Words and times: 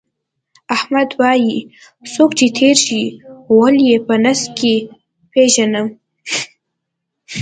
احمد 0.75 1.09
وایي: 1.19 1.55
څوک 2.13 2.29
چې 2.39 2.47
تېر 2.57 2.75
شي، 2.85 3.03
غول 3.53 3.75
یې 3.87 3.97
په 4.05 4.15
نس 4.23 4.41
کې 4.57 4.73
پېژنم. 5.31 5.87